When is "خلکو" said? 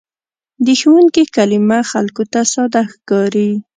1.91-2.23